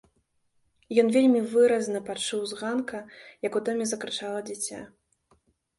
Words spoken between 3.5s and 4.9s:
як у доме закрычала дзіця.